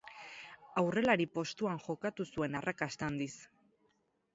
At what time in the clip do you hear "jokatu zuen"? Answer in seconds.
1.85-2.61